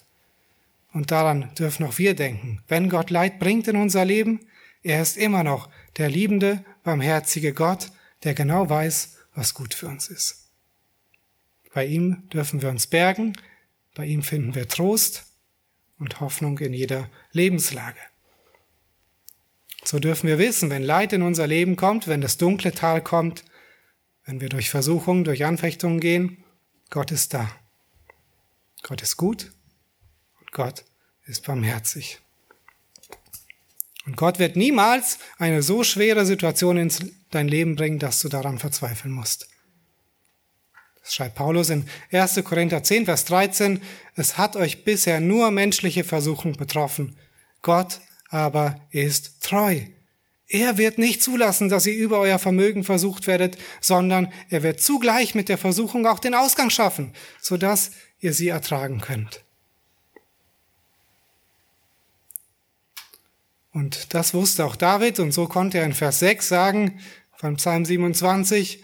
[0.93, 2.61] Und daran dürfen auch wir denken.
[2.67, 4.41] Wenn Gott Leid bringt in unser Leben,
[4.83, 7.91] er ist immer noch der liebende, barmherzige Gott,
[8.23, 10.49] der genau weiß, was gut für uns ist.
[11.73, 13.33] Bei ihm dürfen wir uns bergen,
[13.95, 15.25] bei ihm finden wir Trost
[15.97, 17.99] und Hoffnung in jeder Lebenslage.
[19.83, 23.43] So dürfen wir wissen, wenn Leid in unser Leben kommt, wenn das dunkle Tal kommt,
[24.25, 26.43] wenn wir durch Versuchungen, durch Anfechtungen gehen,
[26.89, 27.49] Gott ist da.
[28.83, 29.51] Gott ist gut
[30.39, 30.85] und Gott
[31.25, 32.19] ist barmherzig.
[34.05, 36.91] Und Gott wird niemals eine so schwere Situation in
[37.31, 39.47] dein Leben bringen, dass du daran verzweifeln musst.
[41.01, 42.43] Das schreibt Paulus in 1.
[42.43, 43.81] Korinther 10, Vers 13.
[44.15, 47.17] Es hat euch bisher nur menschliche Versuchung betroffen.
[47.61, 49.81] Gott aber ist treu.
[50.53, 55.33] Er wird nicht zulassen, dass ihr über euer Vermögen versucht werdet, sondern er wird zugleich
[55.33, 57.11] mit der Versuchung auch den Ausgang schaffen,
[57.41, 57.89] sodass
[58.19, 59.43] ihr sie ertragen könnt.
[63.71, 66.99] Und das wusste auch David und so konnte er in Vers 6 sagen
[67.35, 68.83] von Psalm 27,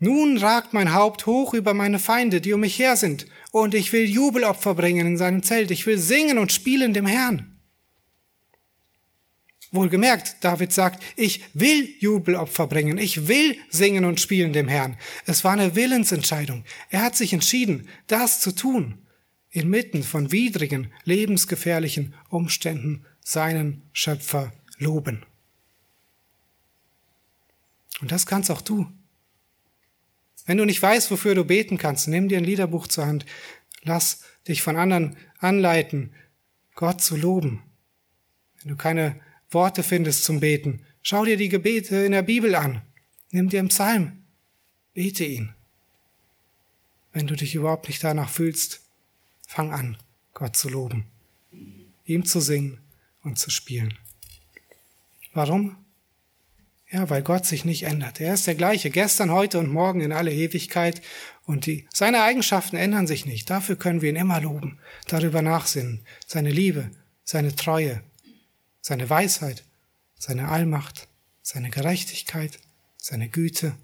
[0.00, 3.94] nun ragt mein Haupt hoch über meine Feinde, die um mich her sind, und ich
[3.94, 7.49] will Jubelopfer bringen in seinem Zelt, ich will singen und spielen dem Herrn.
[9.72, 14.96] Wohlgemerkt, David sagt, ich will Jubelopfer bringen, ich will singen und spielen dem Herrn.
[15.26, 16.64] Es war eine Willensentscheidung.
[16.88, 18.98] Er hat sich entschieden, das zu tun,
[19.50, 25.24] inmitten von widrigen, lebensgefährlichen Umständen seinen Schöpfer loben.
[28.00, 28.90] Und das kannst auch du.
[30.46, 33.24] Wenn du nicht weißt, wofür du beten kannst, nimm dir ein Liederbuch zur Hand,
[33.82, 36.12] lass dich von anderen anleiten,
[36.74, 37.62] Gott zu loben.
[38.60, 42.82] Wenn du keine Worte findest zum Beten, schau dir die Gebete in der Bibel an.
[43.30, 44.24] Nimm dir einen Psalm.
[44.94, 45.54] Bete ihn.
[47.12, 48.82] Wenn du dich überhaupt nicht danach fühlst,
[49.46, 49.96] fang an,
[50.34, 51.06] Gott zu loben,
[52.04, 52.78] ihm zu singen
[53.22, 53.98] und zu spielen.
[55.32, 55.76] Warum?
[56.90, 58.20] Ja, weil Gott sich nicht ändert.
[58.20, 61.02] Er ist der gleiche, gestern, heute und morgen in alle Ewigkeit.
[61.44, 63.48] Und die, seine Eigenschaften ändern sich nicht.
[63.48, 66.00] Dafür können wir ihn immer loben, darüber nachsinnen.
[66.26, 66.90] Seine Liebe,
[67.22, 68.02] seine Treue,
[68.80, 69.64] seine Weisheit,
[70.18, 71.08] seine Allmacht,
[71.42, 72.58] seine Gerechtigkeit,
[72.96, 73.74] seine Güte.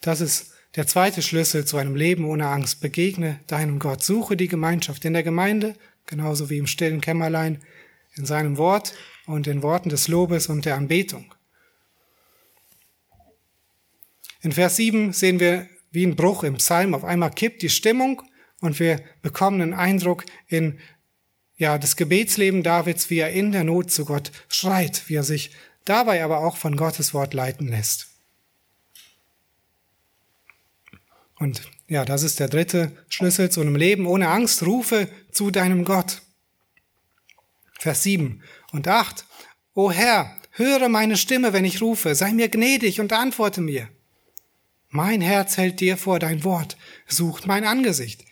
[0.00, 2.80] Das ist der zweite Schlüssel zu einem Leben ohne Angst.
[2.80, 4.04] Begegne deinem Gott.
[4.04, 7.62] Suche die Gemeinschaft in der Gemeinde, genauso wie im stillen Kämmerlein,
[8.14, 8.94] in seinem Wort
[9.26, 11.34] und in Worten des Lobes und der Anbetung.
[14.42, 16.94] In Vers 7 sehen wir wie ein Bruch im Psalm.
[16.94, 18.22] Auf einmal kippt die Stimmung
[18.60, 20.78] und wir bekommen einen Eindruck in
[21.56, 25.50] ja, das Gebetsleben Davids, wie er in der Not zu Gott schreit, wie er sich
[25.84, 28.08] dabei aber auch von Gottes Wort leiten lässt.
[31.38, 34.64] Und ja, das ist der dritte Schlüssel zu einem Leben ohne Angst.
[34.64, 36.22] Rufe zu deinem Gott.
[37.78, 38.42] Vers 7
[38.72, 39.24] und 8.
[39.74, 43.88] O Herr, höre meine Stimme, wenn ich rufe, sei mir gnädig und antworte mir.
[44.88, 48.24] Mein Herz hält dir vor dein Wort, sucht mein Angesicht.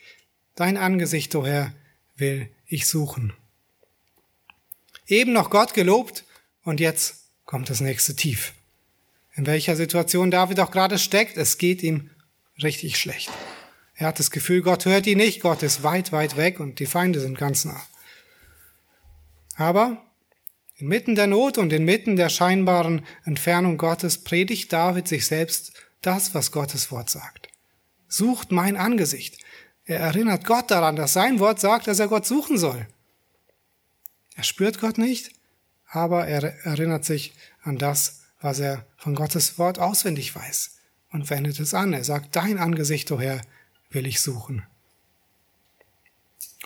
[0.54, 1.72] Dein Angesicht, o Herr,
[2.16, 3.32] will ich suchen.
[5.06, 6.24] Eben noch Gott gelobt
[6.62, 8.54] und jetzt kommt das nächste Tief.
[9.34, 12.10] In welcher Situation David auch gerade steckt, es geht ihm
[12.62, 13.30] richtig schlecht.
[13.96, 16.86] Er hat das Gefühl, Gott hört ihn nicht, Gott ist weit, weit weg und die
[16.86, 17.84] Feinde sind ganz nah.
[19.56, 20.04] Aber
[20.76, 26.50] inmitten der Not und inmitten der scheinbaren Entfernung Gottes predigt David sich selbst das, was
[26.50, 27.48] Gottes Wort sagt.
[28.08, 29.43] Sucht mein Angesicht.
[29.86, 32.86] Er erinnert Gott daran, dass sein Wort sagt, dass er Gott suchen soll.
[34.34, 35.30] Er spürt Gott nicht,
[35.86, 40.76] aber er erinnert sich an das, was er von Gottes Wort auswendig weiß
[41.12, 41.92] und wendet es an.
[41.92, 43.40] Er sagt, dein Angesicht, o oh Herr,
[43.90, 44.64] will ich suchen.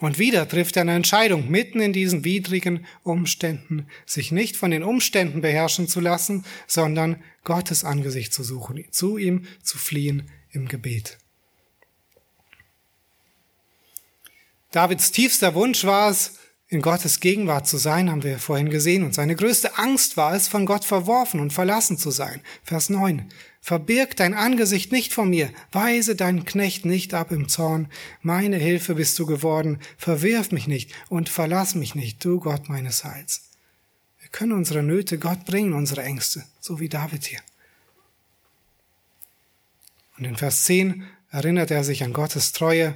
[0.00, 4.84] Und wieder trifft er eine Entscheidung, mitten in diesen widrigen Umständen, sich nicht von den
[4.84, 11.18] Umständen beherrschen zu lassen, sondern Gottes Angesicht zu suchen, zu ihm zu fliehen im Gebet.
[14.70, 16.34] Davids tiefster Wunsch war es,
[16.70, 19.02] in Gottes Gegenwart zu sein, haben wir vorhin gesehen.
[19.02, 22.42] Und seine größte Angst war es, von Gott verworfen und verlassen zu sein.
[22.62, 23.30] Vers 9.
[23.62, 27.88] Verbirg dein Angesicht nicht vor mir, weise deinen Knecht nicht ab im Zorn.
[28.20, 29.78] Meine Hilfe bist du geworden.
[29.96, 33.48] Verwirf mich nicht und verlass mich nicht, du Gott meines Heils.
[34.20, 37.40] Wir können unsere Nöte Gott bringen, unsere Ängste, so wie David hier.
[40.18, 42.94] Und in Vers 10 erinnert er sich an Gottes Treue.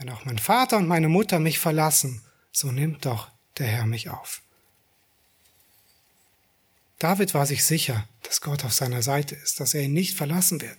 [0.00, 4.08] Wenn auch mein Vater und meine Mutter mich verlassen, so nimmt doch der Herr mich
[4.08, 4.40] auf.
[6.98, 10.62] David war sich sicher, dass Gott auf seiner Seite ist, dass er ihn nicht verlassen
[10.62, 10.76] wird.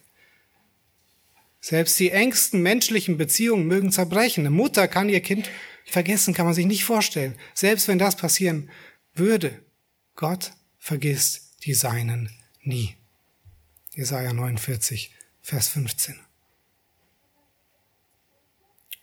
[1.60, 4.41] Selbst die engsten menschlichen Beziehungen mögen zerbrechen.
[4.41, 5.47] Eine Mutter kann ihr Kind
[5.86, 7.36] vergessen, kann man sich nicht vorstellen.
[7.53, 8.71] Selbst wenn das passieren
[9.13, 9.63] würde,
[10.15, 12.31] Gott vergisst die Seinen
[12.63, 12.95] nie.
[13.93, 16.19] Jesaja 49, Vers 15.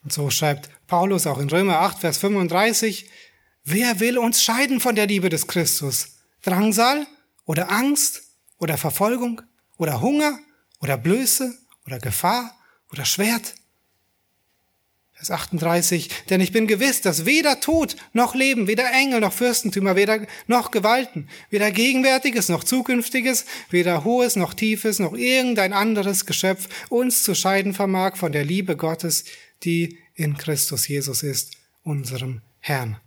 [0.03, 3.11] Und so schreibt Paulus auch in Römer 8, Vers 35,
[3.65, 6.19] wer will uns scheiden von der Liebe des Christus?
[6.43, 7.07] Drangsal
[7.45, 8.23] oder Angst
[8.59, 9.43] oder Verfolgung
[9.77, 10.39] oder Hunger
[10.81, 11.57] oder Blöße
[11.87, 12.57] oder Gefahr
[12.91, 13.55] oder Schwert?
[15.19, 19.97] Vers 38, denn ich bin gewiss, dass weder Tod noch Leben, weder Engel noch Fürstentümer,
[19.97, 26.69] weder noch Gewalten, weder Gegenwärtiges noch Zukünftiges, weder Hohes noch Tiefes noch irgendein anderes Geschöpf
[26.89, 29.25] uns zu scheiden vermag von der Liebe Gottes,
[29.65, 33.01] die in Christus Jesus ist, unserem Herrn.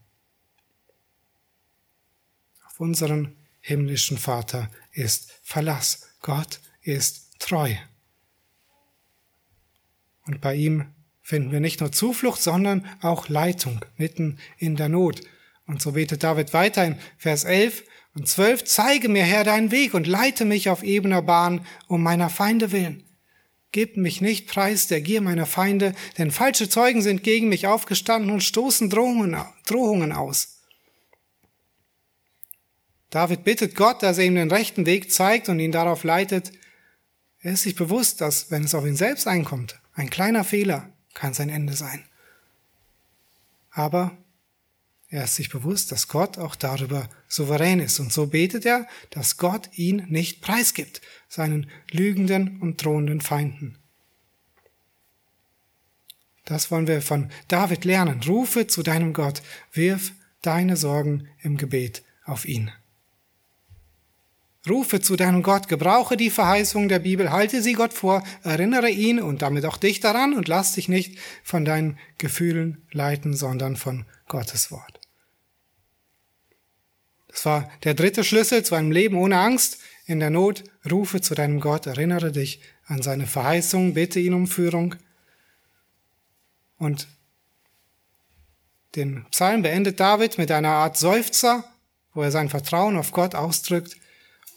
[2.68, 6.10] Auf unseren himmlischen Vater ist Verlass.
[6.22, 7.76] Gott ist treu.
[10.26, 15.22] Und bei ihm finden wir nicht nur Zuflucht, sondern auch Leitung mitten in der Not.
[15.66, 17.84] Und so betet David weiter in Vers 11
[18.14, 22.30] und 12, zeige mir, Herr, deinen Weg und leite mich auf ebener Bahn um meiner
[22.30, 23.04] Feinde willen.
[23.72, 28.32] Gib mich nicht preis der Gier meiner Feinde, denn falsche Zeugen sind gegen mich aufgestanden
[28.32, 30.60] und stoßen Drohungen, Drohungen aus.
[33.10, 36.52] David bittet Gott, dass er ihm den rechten Weg zeigt und ihn darauf leitet.
[37.40, 41.34] Er ist sich bewusst, dass, wenn es auf ihn selbst einkommt, ein kleiner Fehler kann
[41.34, 42.06] sein Ende sein.
[43.72, 44.18] Aber
[45.12, 48.00] er ist sich bewusst, dass Gott auch darüber souverän ist.
[48.00, 53.78] Und so betet er, dass Gott ihn nicht preisgibt, seinen lügenden und drohenden Feinden.
[56.46, 58.22] Das wollen wir von David lernen.
[58.26, 59.42] Rufe zu deinem Gott,
[59.74, 62.72] wirf deine Sorgen im Gebet auf ihn.
[64.70, 69.20] Rufe zu deinem Gott, gebrauche die Verheißungen der Bibel, halte sie Gott vor, erinnere ihn
[69.20, 74.06] und damit auch dich daran und lass dich nicht von deinen Gefühlen leiten, sondern von
[74.28, 75.01] Gottes Wort.
[77.32, 79.80] Das war der dritte Schlüssel zu einem Leben ohne Angst.
[80.06, 84.48] In der Not rufe zu deinem Gott, erinnere dich an seine Verheißungen, bitte ihn um
[84.48, 84.96] Führung.
[86.78, 87.08] Und
[88.96, 91.64] den Psalm beendet David mit einer Art Seufzer,
[92.14, 93.96] wo er sein Vertrauen auf Gott ausdrückt.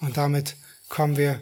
[0.00, 0.56] Und damit
[0.88, 1.40] kommen wir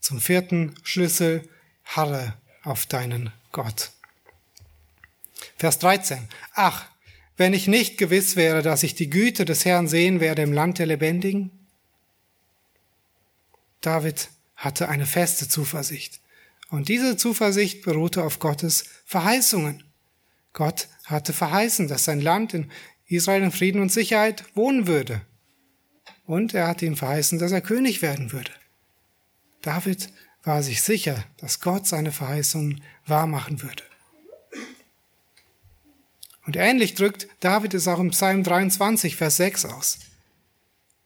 [0.00, 1.46] zum vierten Schlüssel,
[1.84, 3.90] harre auf deinen Gott.
[5.56, 6.28] Vers 13.
[6.54, 6.86] Ach,
[7.36, 10.78] wenn ich nicht gewiss wäre, dass ich die Güte des Herrn sehen werde im Land
[10.78, 11.50] der Lebendigen?
[13.80, 16.20] David hatte eine feste Zuversicht.
[16.70, 19.84] Und diese Zuversicht beruhte auf Gottes Verheißungen.
[20.52, 22.70] Gott hatte verheißen, dass sein Land in
[23.06, 25.20] Israel in Frieden und Sicherheit wohnen würde.
[26.26, 28.50] Und er hatte ihm verheißen, dass er König werden würde.
[29.60, 30.08] David
[30.42, 33.82] war sich sicher, dass Gott seine Verheißungen wahrmachen würde.
[36.46, 39.98] Und ähnlich drückt David es auch im Psalm 23, Vers 6 aus.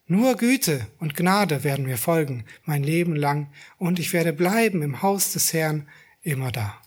[0.06, 5.02] Nur Güte und Gnade werden mir folgen mein Leben lang, und ich werde bleiben im
[5.02, 5.86] Haus des Herrn
[6.22, 6.80] immer da.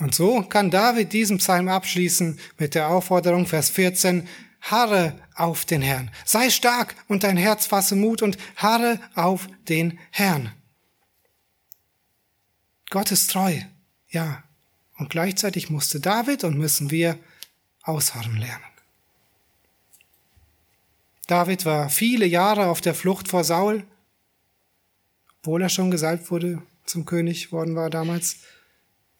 [0.00, 4.26] Und so kann David diesen Psalm abschließen mit der Aufforderung, Vers 14,
[4.62, 6.10] harre auf den Herrn.
[6.24, 10.52] Sei stark und dein Herz fasse Mut und harre auf den Herrn.
[12.90, 13.60] Gott ist treu,
[14.08, 14.42] ja,
[15.00, 17.18] und gleichzeitig musste David und müssen wir
[17.82, 18.64] ausharren lernen.
[21.26, 23.84] David war viele Jahre auf der Flucht vor Saul,
[25.38, 28.40] obwohl er schon gesalbt wurde, zum König worden war damals.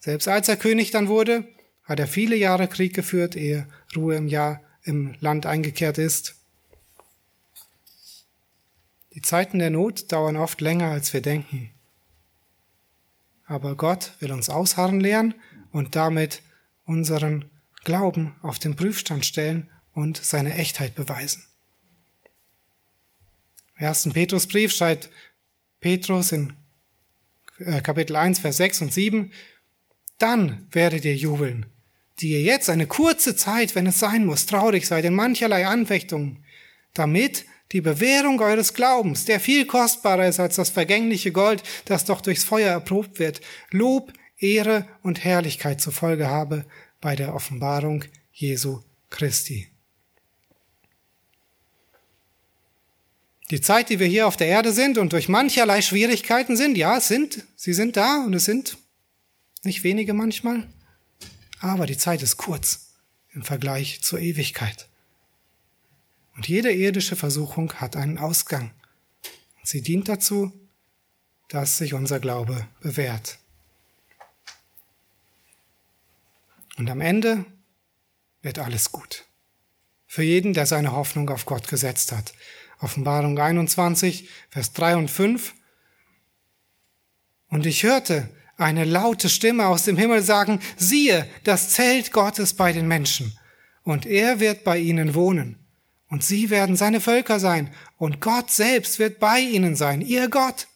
[0.00, 1.48] Selbst als er König dann wurde,
[1.84, 3.66] hat er viele Jahre Krieg geführt, ehe
[3.96, 6.34] Ruhe im Jahr im Land eingekehrt ist.
[9.14, 11.70] Die Zeiten der Not dauern oft länger, als wir denken.
[13.46, 15.34] Aber Gott will uns ausharren lehren
[15.72, 16.42] und damit
[16.85, 17.50] unseren
[17.85, 21.44] Glauben auf den Prüfstand stellen und seine Echtheit beweisen.
[23.78, 25.11] Im ersten Petrusbrief schreibt
[25.80, 26.52] Petrus in
[27.59, 29.33] äh, Kapitel 1, Vers 6 und 7,
[30.18, 31.66] dann werdet ihr jubeln,
[32.20, 36.44] die ihr jetzt eine kurze Zeit, wenn es sein muss, traurig seid in mancherlei Anfechtungen,
[36.92, 42.20] damit die Bewährung eures Glaubens, der viel kostbarer ist als das vergängliche Gold, das doch
[42.20, 46.64] durchs Feuer erprobt wird, Lob, Ehre und Herrlichkeit zur Folge habe
[47.00, 49.68] bei der Offenbarung Jesu Christi.
[53.50, 56.96] Die Zeit, die wir hier auf der Erde sind und durch mancherlei Schwierigkeiten sind, ja,
[56.96, 58.79] es sind, sie sind da und es sind
[59.64, 60.68] nicht wenige manchmal,
[61.59, 62.94] aber die Zeit ist kurz
[63.33, 64.88] im Vergleich zur Ewigkeit.
[66.37, 68.70] Und jede irdische Versuchung hat einen Ausgang.
[69.62, 70.53] Sie dient dazu,
[71.48, 73.38] dass sich unser Glaube bewährt.
[76.80, 77.44] Und am Ende
[78.40, 79.26] wird alles gut.
[80.06, 82.32] Für jeden, der seine Hoffnung auf Gott gesetzt hat.
[82.78, 85.52] Offenbarung 21, Vers 3 und 5.
[87.48, 92.72] Und ich hörte eine laute Stimme aus dem Himmel sagen, siehe, das Zelt Gottes bei
[92.72, 93.38] den Menschen,
[93.82, 95.58] und er wird bei ihnen wohnen,
[96.08, 100.66] und sie werden seine Völker sein, und Gott selbst wird bei ihnen sein, ihr Gott.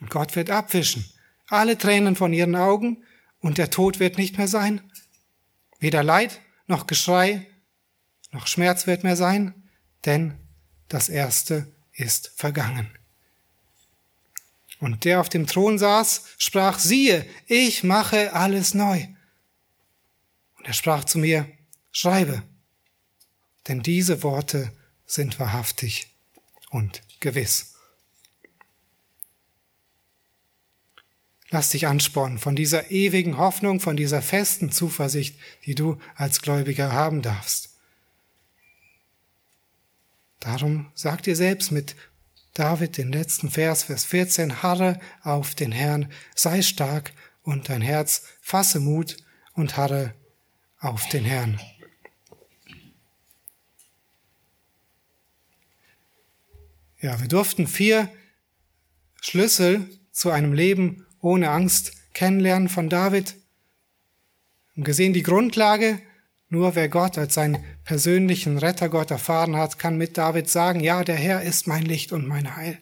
[0.00, 1.04] Und Gott wird abwischen
[1.48, 3.04] alle Tränen von ihren Augen,
[3.46, 4.80] und der Tod wird nicht mehr sein.
[5.78, 7.46] Weder Leid noch Geschrei
[8.32, 9.70] noch Schmerz wird mehr sein,
[10.04, 10.34] denn
[10.88, 12.90] das Erste ist vergangen.
[14.80, 19.06] Und der auf dem Thron saß, sprach, siehe, ich mache alles neu.
[20.58, 21.48] Und er sprach zu mir,
[21.92, 22.42] schreibe,
[23.68, 24.72] denn diese Worte
[25.06, 26.16] sind wahrhaftig
[26.70, 27.75] und gewiss.
[31.56, 36.92] Lass dich anspornen von dieser ewigen Hoffnung, von dieser festen Zuversicht, die du als Gläubiger
[36.92, 37.70] haben darfst.
[40.38, 41.96] Darum sag dir selbst mit
[42.52, 48.24] David den letzten Vers, Vers 14, harre auf den Herrn, sei stark und dein Herz
[48.42, 49.16] fasse Mut
[49.54, 50.12] und harre
[50.78, 51.58] auf den Herrn.
[57.00, 58.12] Ja, wir durften vier
[59.22, 63.34] Schlüssel zu einem Leben ohne Angst kennenlernen von David.
[64.76, 66.00] Und gesehen die Grundlage,
[66.48, 71.16] nur wer Gott als seinen persönlichen Rettergott erfahren hat, kann mit David sagen, ja, der
[71.16, 72.78] Herr ist mein Licht und mein Heil.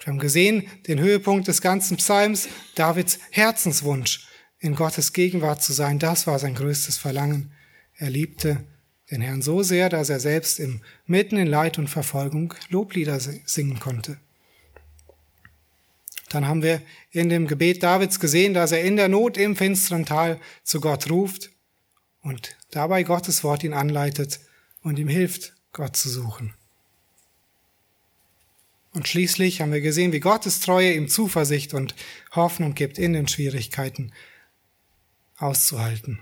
[0.00, 4.26] Wir haben gesehen, den Höhepunkt des ganzen Psalms, Davids Herzenswunsch,
[4.58, 7.52] in Gottes Gegenwart zu sein, das war sein größtes Verlangen.
[7.98, 8.64] Er liebte
[9.12, 13.78] den Herrn so sehr, dass er selbst im, mitten in Leid und Verfolgung Loblieder singen
[13.78, 14.18] konnte.
[16.30, 20.04] Dann haben wir in dem Gebet Davids gesehen, dass er in der Not im finsteren
[20.04, 21.50] Tal zu Gott ruft
[22.22, 24.40] und dabei Gottes Wort ihn anleitet
[24.82, 26.54] und ihm hilft, Gott zu suchen.
[28.92, 31.94] Und schließlich haben wir gesehen, wie Gottes Treue ihm Zuversicht und
[32.32, 34.12] Hoffnung gibt, in den Schwierigkeiten
[35.36, 36.20] auszuhalten,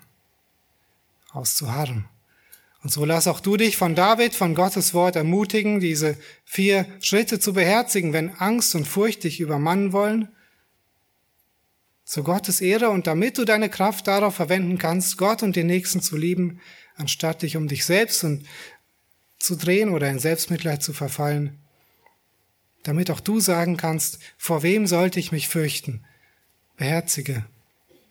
[1.31, 2.09] auszuharren.
[2.87, 7.41] Und so lass auch du dich von David, von Gottes Wort ermutigen, diese vier Schritte
[7.41, 10.29] zu beherzigen, wenn Angst und Furcht dich übermannen wollen.
[12.05, 16.01] Zu Gottes Ehre und damit du deine Kraft darauf verwenden kannst, Gott und den Nächsten
[16.01, 16.61] zu lieben,
[16.95, 18.47] anstatt dich um dich selbst und
[19.41, 21.59] zu drehen oder in Selbstmitleid zu verfallen,
[22.85, 26.05] damit auch du sagen kannst, vor wem sollte ich mich fürchten?
[26.77, 27.45] Beherzige,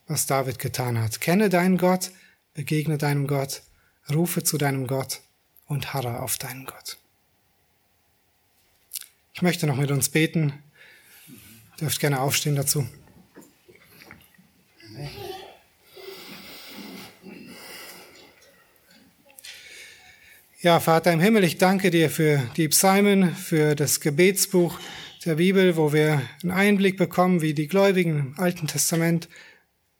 [0.05, 1.21] was David getan hat.
[1.21, 2.11] Kenne deinen Gott,
[2.53, 3.61] begegne deinem Gott
[4.13, 5.21] rufe zu deinem Gott
[5.67, 6.97] und harre auf deinen Gott.
[9.33, 10.53] Ich möchte noch mit uns beten.
[11.73, 12.87] Ihr dürft gerne aufstehen dazu.
[20.61, 24.79] Ja, Vater im Himmel, ich danke dir für die Psalmen, für das Gebetsbuch
[25.23, 29.27] der Bibel, wo wir einen Einblick bekommen, wie die Gläubigen im Alten Testament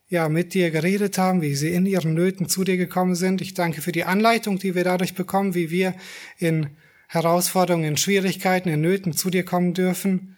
[0.07, 3.41] ja, mit dir geredet haben, wie sie in ihren Nöten zu dir gekommen sind.
[3.41, 5.95] Ich danke für die Anleitung, die wir dadurch bekommen, wie wir
[6.37, 6.69] in
[7.07, 10.37] Herausforderungen, in Schwierigkeiten, in Nöten zu dir kommen dürfen.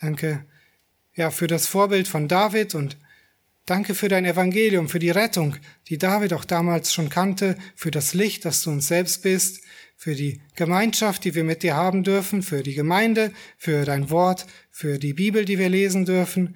[0.00, 0.44] Danke,
[1.14, 2.98] ja, für das Vorbild von David und
[3.64, 5.56] danke für dein Evangelium, für die Rettung,
[5.88, 9.62] die David auch damals schon kannte, für das Licht, das du uns selbst bist,
[9.96, 14.46] für die Gemeinschaft, die wir mit dir haben dürfen, für die Gemeinde, für dein Wort,
[14.70, 16.54] für die Bibel, die wir lesen dürfen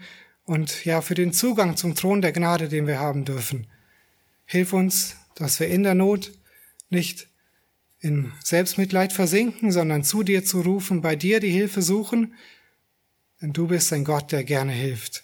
[0.50, 3.68] und ja, für den Zugang zum Thron der Gnade, den wir haben dürfen.
[4.46, 6.32] Hilf uns, dass wir in der Not
[6.88, 7.28] nicht
[8.00, 12.34] in Selbstmitleid versinken, sondern zu dir zu rufen, bei dir die Hilfe suchen,
[13.40, 15.22] denn du bist ein Gott, der gerne hilft.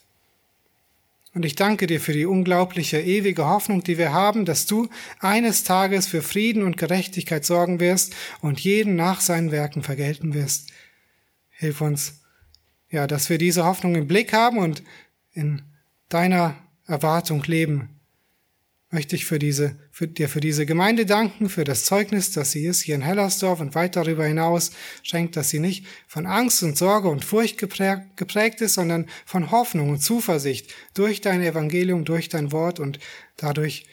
[1.34, 5.64] Und ich danke dir für die unglaubliche, ewige Hoffnung, die wir haben, dass du eines
[5.64, 10.70] Tages für Frieden und Gerechtigkeit sorgen wirst und jeden nach seinen Werken vergelten wirst.
[11.50, 12.20] Hilf uns,
[12.90, 14.84] ja, dass wir diese Hoffnung im Blick haben und
[15.36, 15.62] in
[16.08, 16.56] deiner
[16.86, 17.90] Erwartung leben.
[18.90, 22.64] Möchte ich für diese, für, dir für diese Gemeinde danken, für das Zeugnis, dass sie
[22.64, 24.70] ist hier in Hellersdorf und weit darüber hinaus
[25.02, 29.50] schenkt, dass sie nicht von Angst und Sorge und Furcht geprägt, geprägt ist, sondern von
[29.50, 32.98] Hoffnung und Zuversicht durch dein Evangelium, durch dein Wort und
[33.36, 33.86] dadurch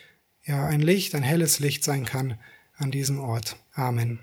[0.45, 2.37] ja ein Licht, ein helles Licht sein kann
[2.77, 3.57] an diesem Ort.
[3.73, 4.19] Amen.